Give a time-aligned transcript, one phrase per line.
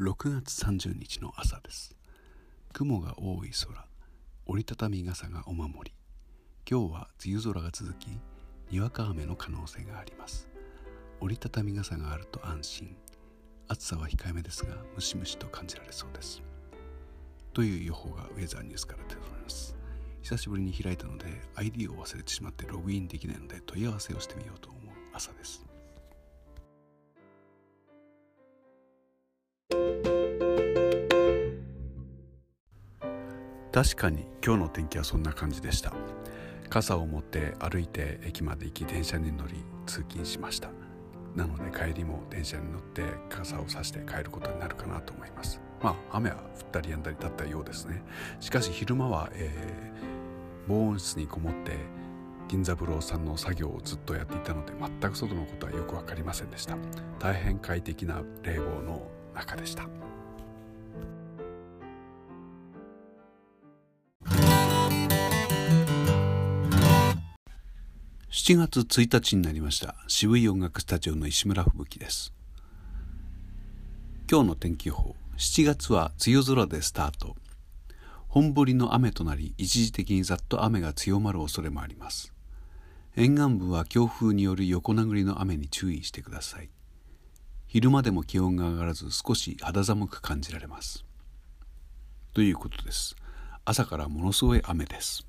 [0.00, 1.94] 6月30日の朝です。
[2.72, 3.84] 雲が多い空
[4.46, 5.92] 折りたたみ傘がお守り。
[6.66, 8.06] 今日は梅雨空が続き
[8.70, 10.48] にわか雨の可能性があります。
[11.20, 12.96] 折りたたみ傘があると安心。
[13.68, 16.40] 暑さは控えめですがムシムシと感じられそうです。
[17.52, 19.76] という予報がウェザーニュースから出ております。
[20.22, 21.26] 久しぶりに開いたので
[21.56, 24.80] ID を忘れてしまってログインできないので問い合わせをしてみようと思う
[25.12, 25.69] 朝です。
[33.72, 35.92] 確かに今日の天気はそんな感じでした。
[36.68, 40.70] 傘を持って歩いて駅まで行き電車に乗り通勤しました。
[41.36, 45.60] なので帰りも電車に乗って傘を差して帰ることになるかなと思います。
[45.80, 48.02] まあ雨は降ったりやんだりだったようですね。
[48.40, 50.04] しかし昼間は、えー、
[50.66, 51.76] 防音室にこもって
[52.48, 56.76] 銀三郎さんの作業をずっとやっていたので全く外のことはよく分かりませんでした。
[57.20, 59.88] 大変快適な冷房の中でした。
[68.30, 69.96] 7月1日になりました。
[70.06, 72.32] 渋い音楽スタジオの石村吹雪です。
[74.30, 75.16] 今日の天気予報。
[75.36, 77.34] 7月は梅雨空でスタート。
[78.28, 82.32] 本降りの雨となり一時的にざっと雨が強まる恐れもあります。
[83.16, 86.70] 沿岸部は強風による横殴りの雨に注意してください。
[87.66, 91.04] 昼間でも気温が上がらず少し肌寒く感じられます。
[92.32, 93.16] ということです。
[93.64, 95.26] 朝からものすごい雨です。